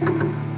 [0.00, 0.53] Thank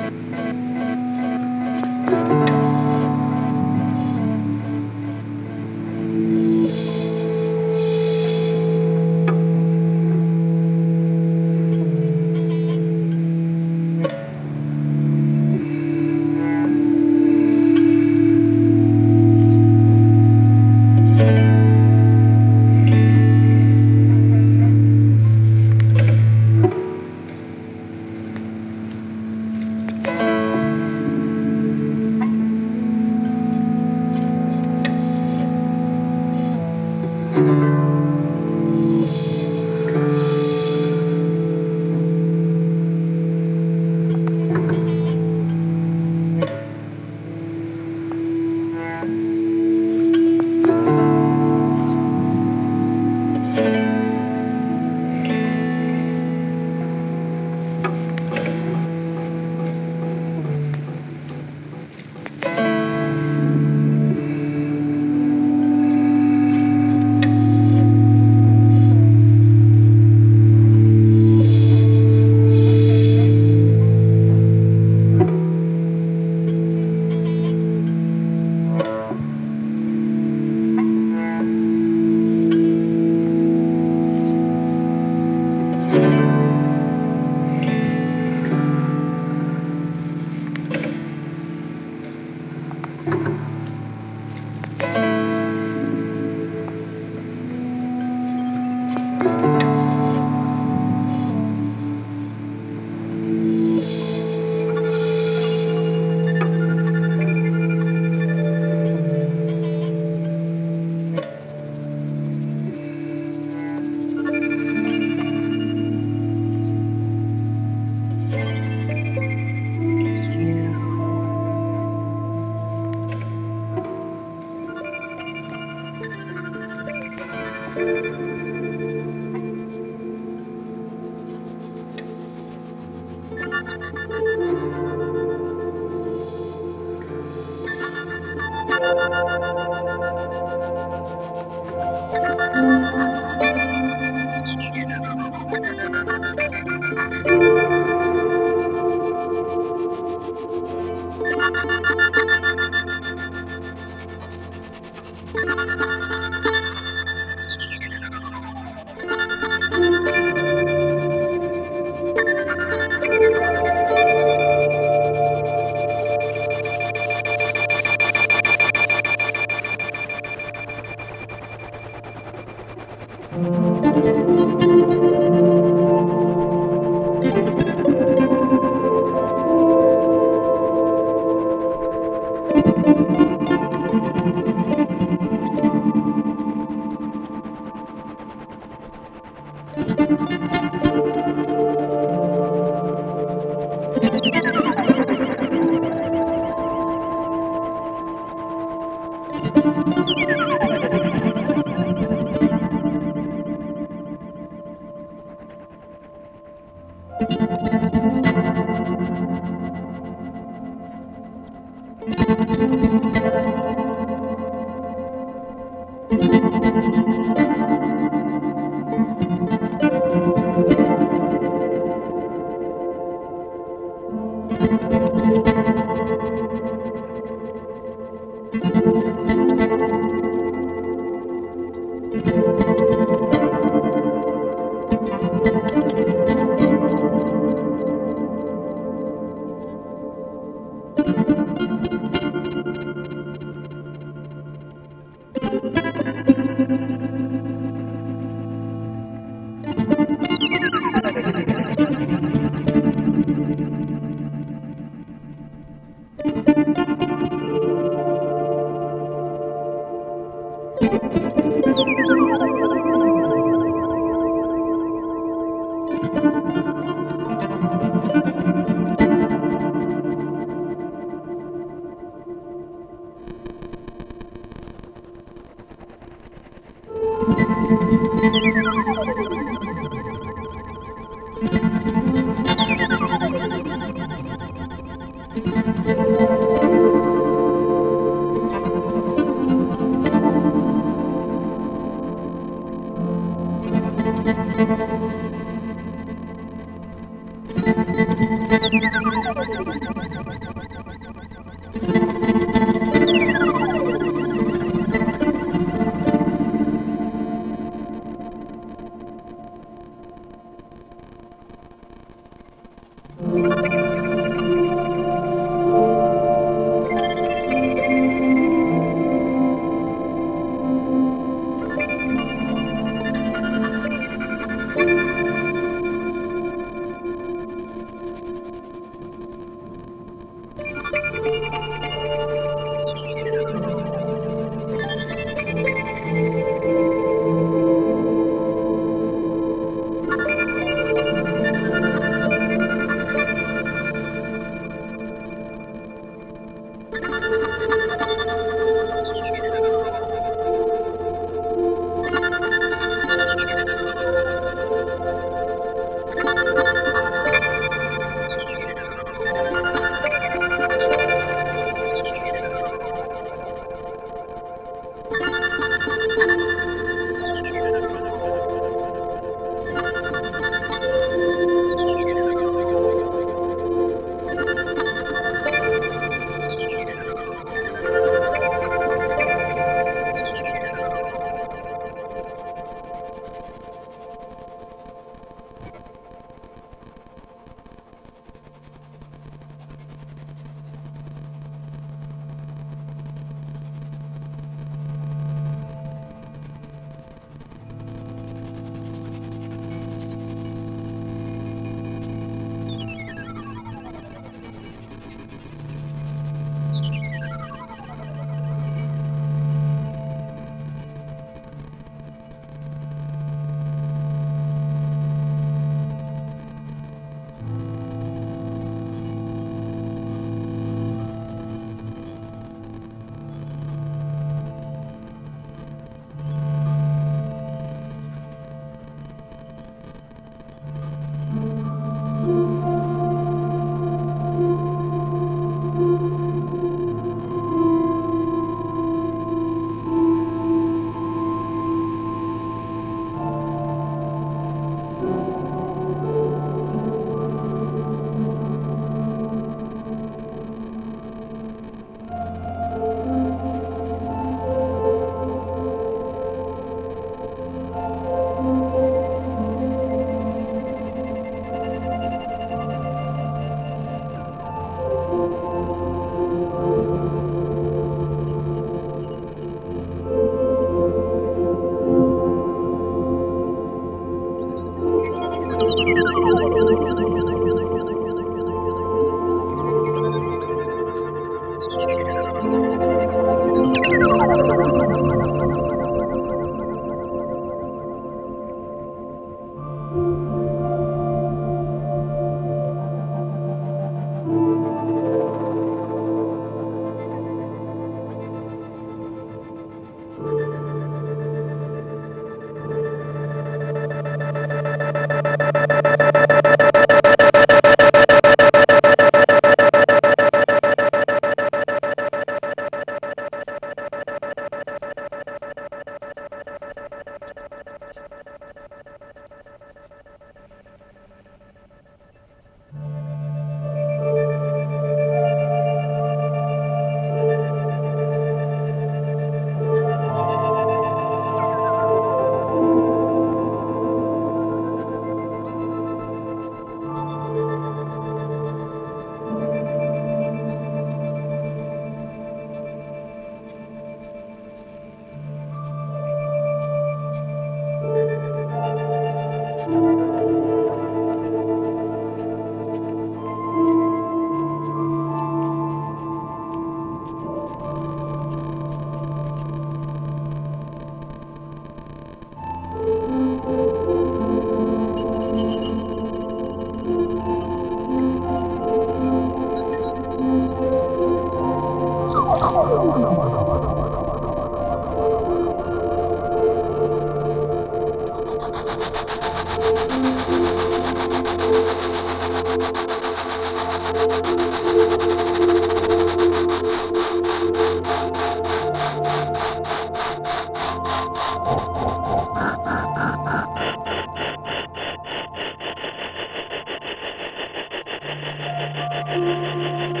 [599.66, 600.00] thank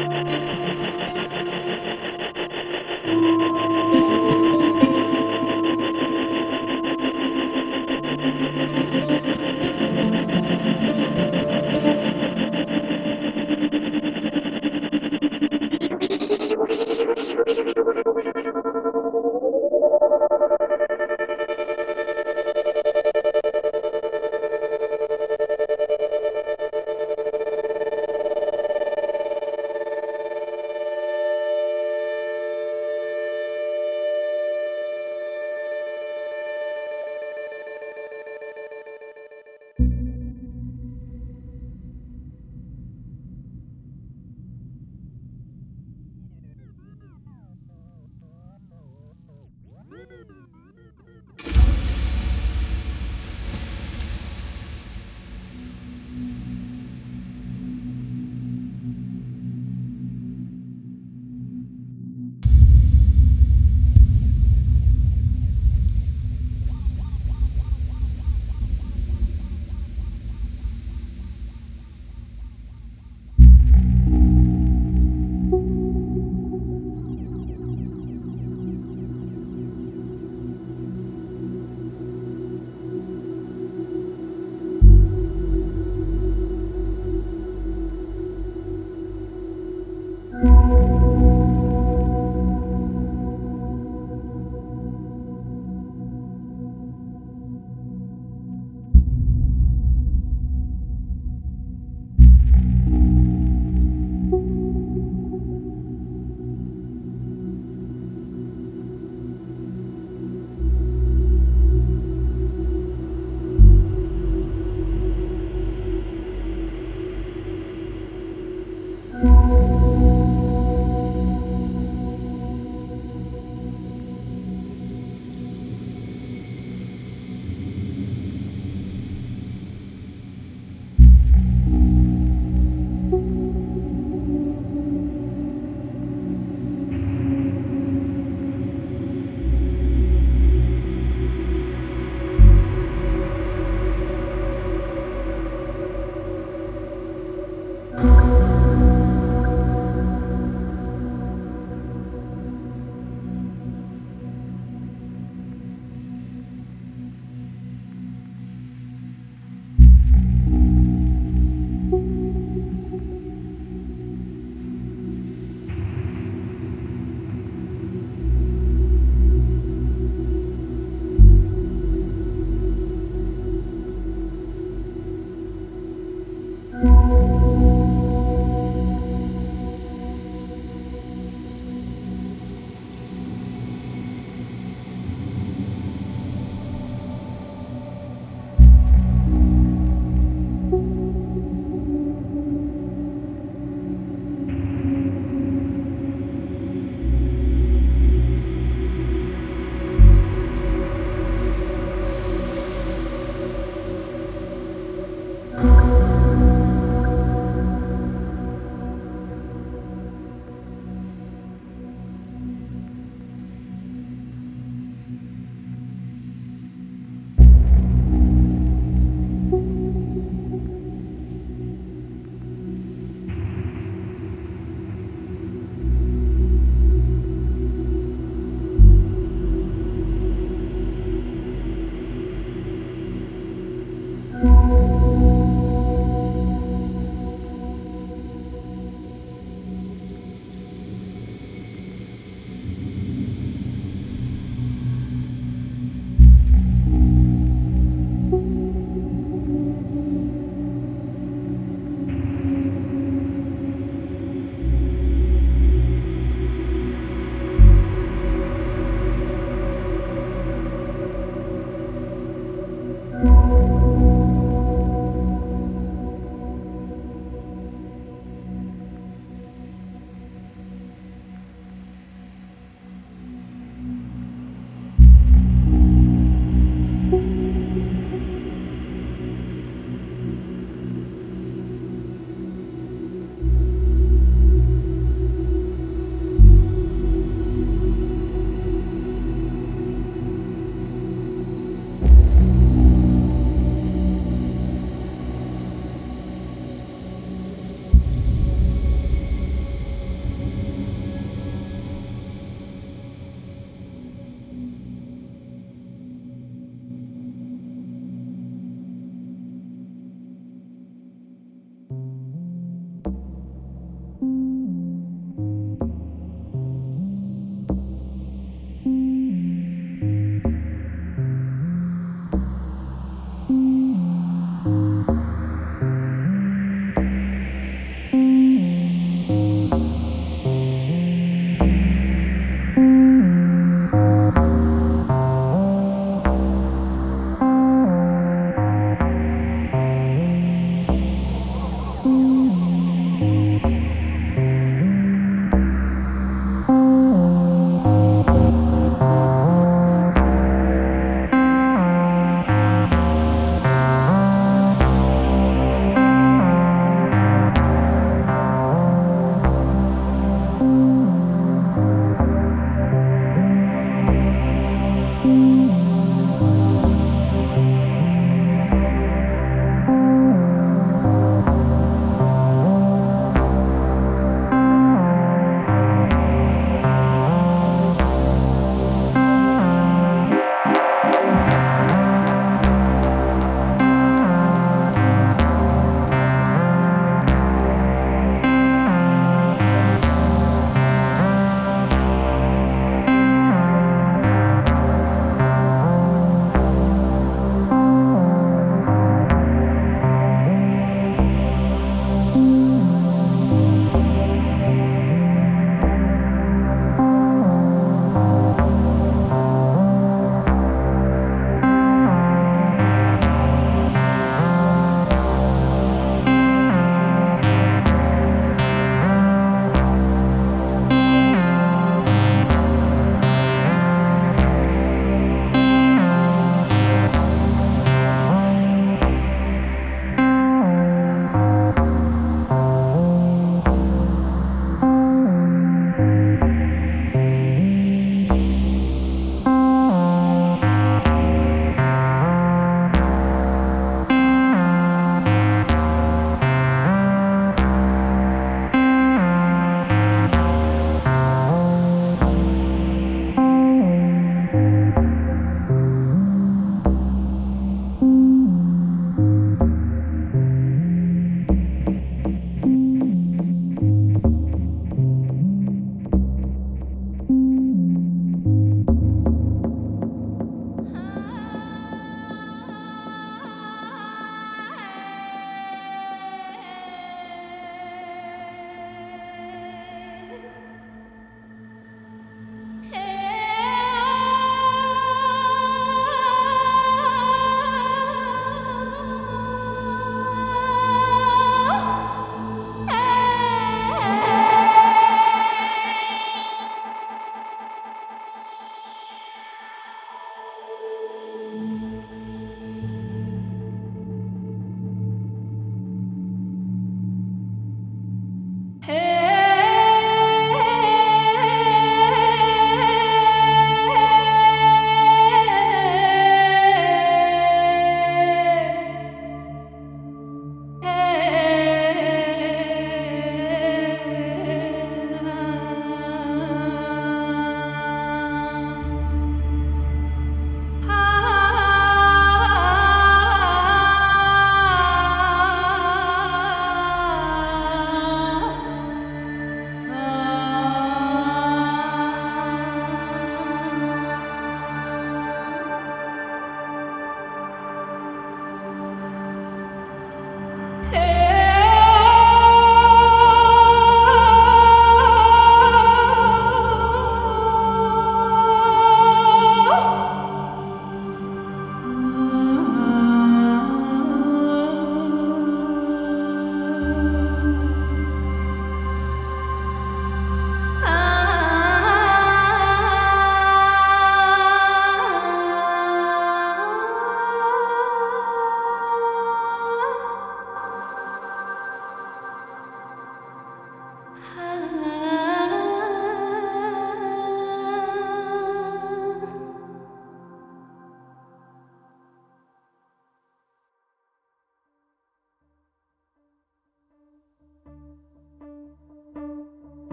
[4.40, 4.45] you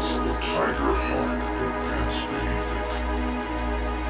[0.00, 2.92] one the tiger heart that pants beneath it,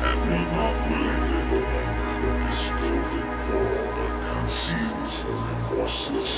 [0.07, 6.31] and will not willingly remember that this velvet coral that conceals the remorseless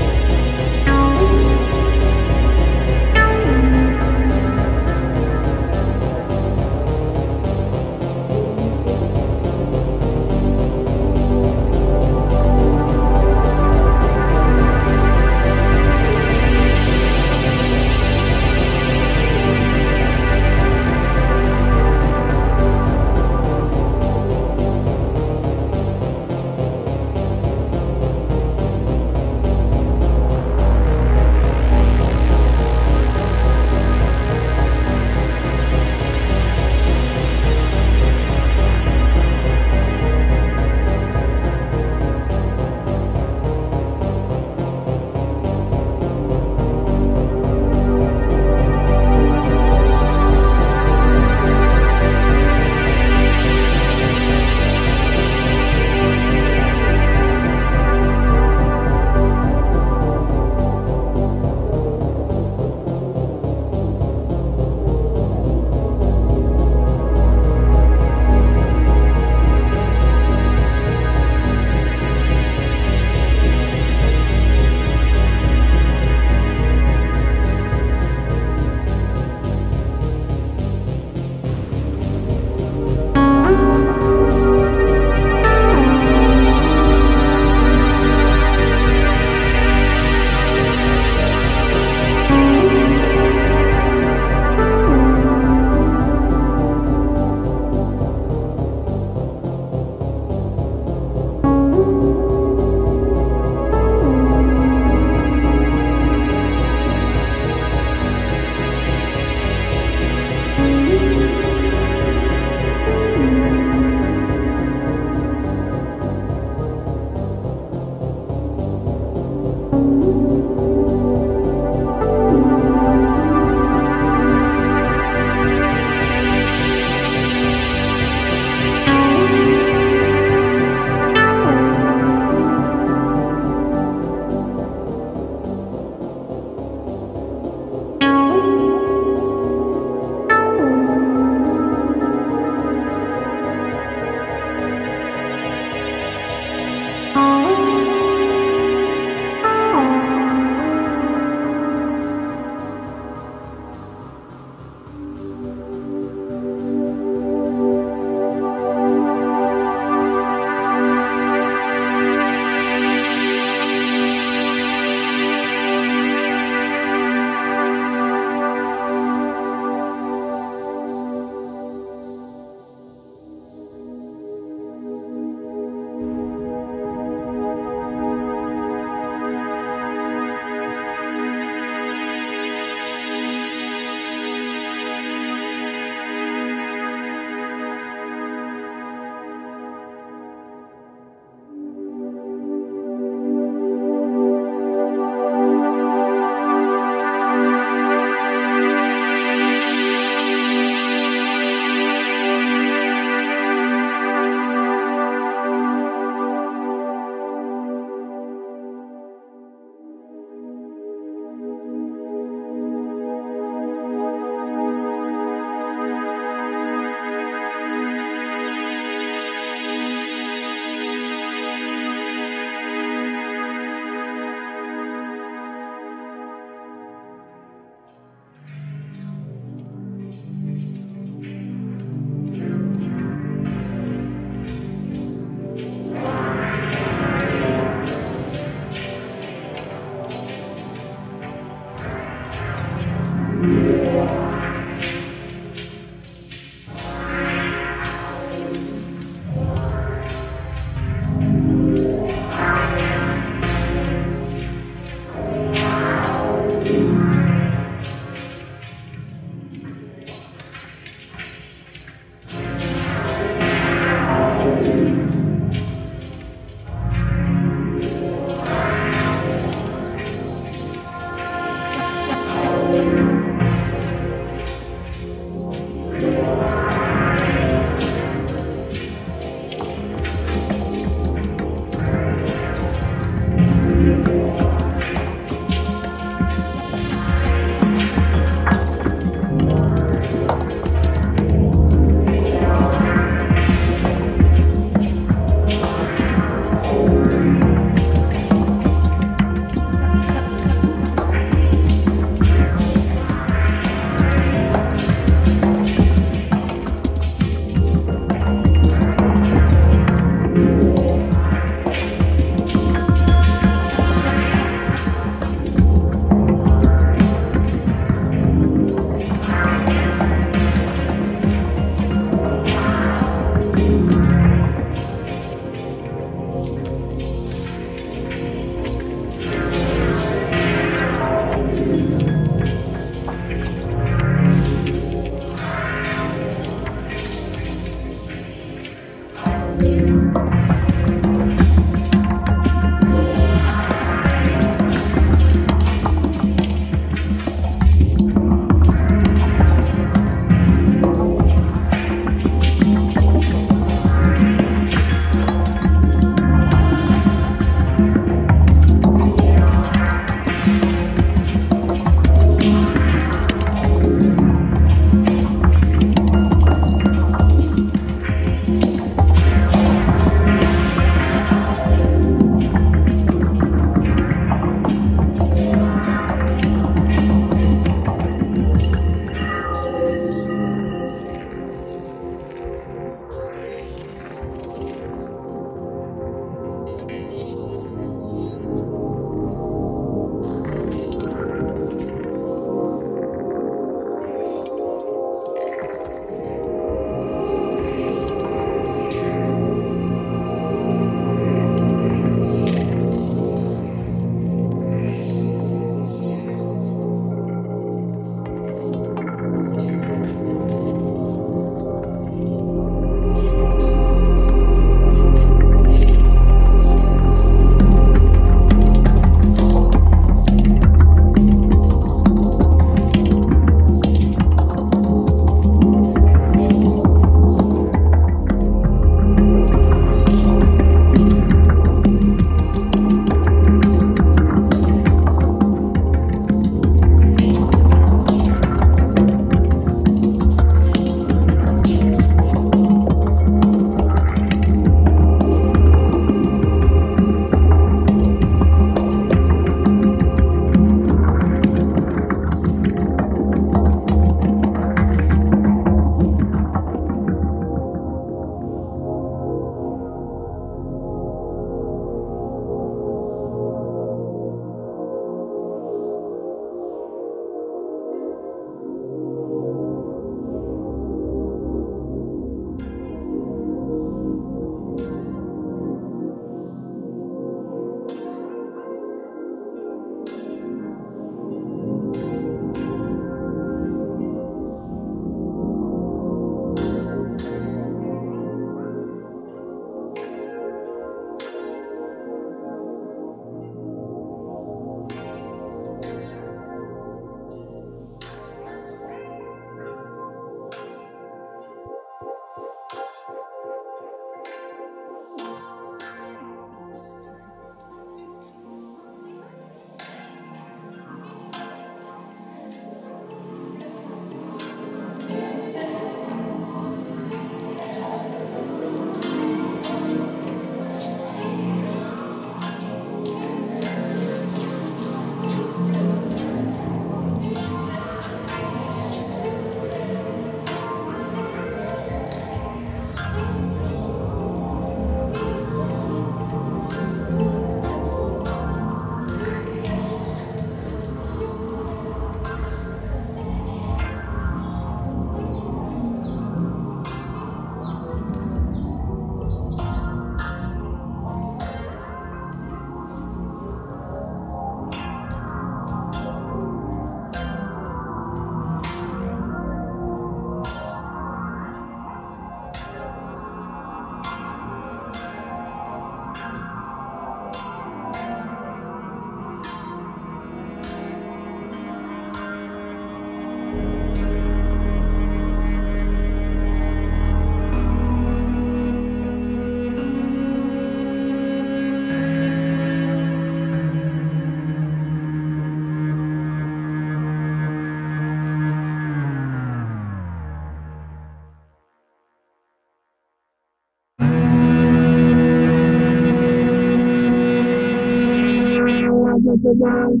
[599.50, 600.00] the world.